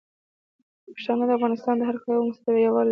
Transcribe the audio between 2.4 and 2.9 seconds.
سره یوالی لري.